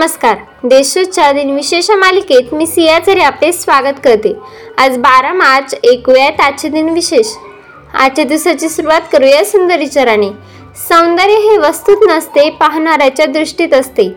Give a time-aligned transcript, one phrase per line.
[0.00, 0.36] नमस्कार.
[0.64, 4.32] देशूच्या दिन विशेष मालिकेत मी सियाचरी आपले स्वागत करते.
[4.78, 7.32] आज बारा मार्च ऐकूयात आजचे दिन विशेष.
[7.94, 10.28] आजच्या दिवसाची सुरुवात करूया सुंदर विचाराने
[10.88, 14.12] सौंदर्य हे वस्तूत नसते पाहणाऱ्याच्या दृष्टीत असते.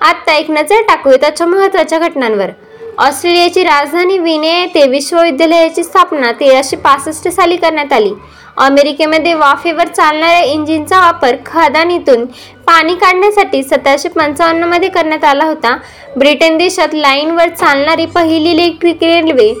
[0.00, 2.50] आत्ता एक नजर टाकूया त्याच्या महत्त्वाच्या घटनांवर.
[2.98, 8.12] ऑस्ट्रेलियाची राजधानी विने येथे विश्वविद्यालयाची स्थापना तेराशे पासष्ट साली करण्यात आली.
[8.56, 12.24] अमेरिकेमध्ये वाफेवर चालणाऱ्या इंजिनचा वापर खदानीतून
[12.66, 15.76] पाणी काढण्यासाठी सतराशे पंचावन्नमध्ये करण्यात आला होता.
[16.16, 19.52] ब्रिटन देशात लाईनवर चालणारी पहिली इलेक्ट्रिक रेल्वे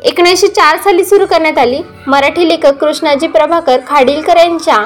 [0.00, 1.80] एकोणीसशे चार साली सुरू करण्यात आली.
[2.06, 4.84] मराठी लेखक कृष्णाजी प्रभाकर खाडीलकर यांच्या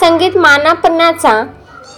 [0.00, 1.42] संगीत मानापनाचा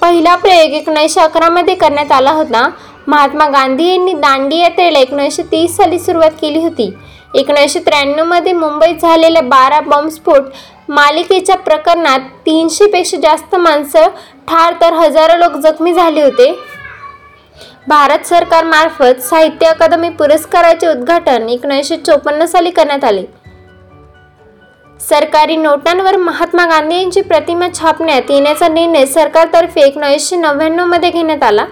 [0.00, 2.68] पहिला प्रयोग एकोणीसशे अकरामध्ये करण्यात आला होता.
[3.06, 6.90] महात्मा गांधी यांनी दांडी यात्रेला एकोणीसशे तीस साली सुरुवात केली होती.
[7.36, 10.42] एकोणीसशे त्र्याण्णवमध्ये मुंबईत झालेल्या बारा बॉम्बस्फोट
[10.88, 14.08] मालिकेच्या प्रकरणात तीनशेपेक्षा जास्त माणसं
[14.48, 16.52] ठार तर हजारो लोक जखमी झाले होते.
[17.88, 23.24] भारत सरकारमार्फत साहित्य अकादमी पुरस्काराचे उद्घाटन एकोणीसशे चोपन्न साली करण्यात आले.
[25.00, 31.66] सरकारी नोटांवर महात्मा गांधी यांची प्रतिमा छापण्यात येण्याचा निर्णय सरकारतर्फे एकोणीसशे नव्याण्णवमध्ये घेण्यात आला.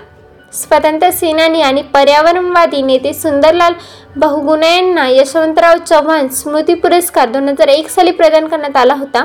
[0.54, 3.72] स्वतंत्र सेनानी आणि पर्यावरणवादी नेते सुंदरलाल
[4.16, 9.24] बहुगुणा यांना यशवंतराव चव्हाण स्मृती पुरस्कार दोन हजार एक साली प्रदान करण्यात आला होता.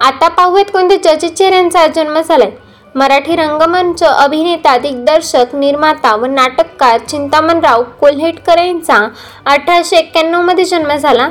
[0.00, 2.50] आता पाहूयात कोणत्या चर्चित चेहऱ्यांचा जन्म झालाय.
[2.94, 8.96] मराठी रंगमंच अभिनेता दिग्दर्शक निर्माता व नाटककार चिंतामणराव कोल्हेटकर यांचा
[9.46, 11.28] अठराशे एक्क्याण्णवमध्ये जन्म झाला.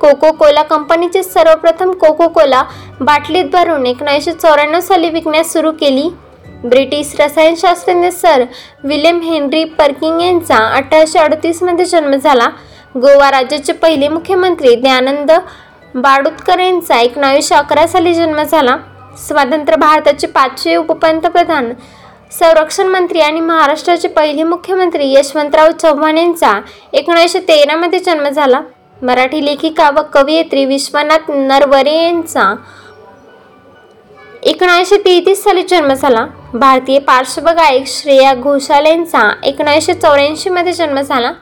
[0.00, 2.62] कोको कोला कंपनीचे सर्वप्रथम कोको कोला
[3.00, 6.08] बाटलीत भरून एकोणीसशे चौऱ्याण्णव साली विकण्यास सुरू केली.
[6.68, 8.44] ब्रिटिश रसायनशास्त्रज्ञ सर
[8.84, 12.48] विल्यम हेनरी पर्किंग यांचा अठराशे अडतीसमध्ये जन्म झाला.
[12.94, 15.32] गोवा राज्याचे पहिले मुख्यमंत्री दयानंद
[15.94, 18.76] बाडुतकर यांचा एकोणावीसशे अकरा साली जन्म झाला.
[19.18, 21.72] स्वतंत्र भारताचे पाचवे उपपंतप्रधान
[22.38, 26.58] संरक्षण मंत्री आणि महाराष्ट्राचे पहिले मुख्यमंत्री यशवंतराव चव्हाण यांचा
[26.92, 28.60] एकोणीसशे तेरामध्ये जन्म झाला.
[29.02, 32.54] मराठी लेखिका व कवयित्री विश्वनाथ नरवरे यांचा
[34.46, 36.26] एकोणीसशे तेहतीस साली जन्म झाला.
[36.54, 41.32] भारतीय पार्श्वगायक श्रेया घोषाल यांचा एकोणीसशे चौऱ्याऐंशीमध्ये जन्म झाला.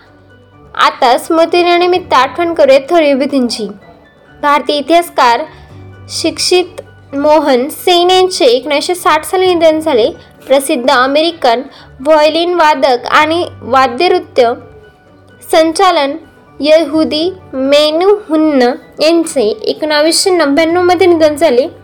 [0.74, 3.66] आता स्मृतिनिमित्त आठवण करूया थोडी विधींची.
[4.42, 5.44] भारतीय इतिहासकार
[6.10, 6.80] शिक्षित
[7.16, 10.10] मोहन सेन यांचे एकोणीसशे साठ साली निधन झाले.
[10.46, 11.62] प्रसिद्ध अमेरिकन
[12.00, 14.52] व्हायलिन वादक आणि वाद्यनृत्य
[15.52, 16.16] संचालन
[16.60, 21.83] यहुदी मेनू हुन्न यांचे एकोणावीसशे नव्याण्णवमध्ये निधन झाले.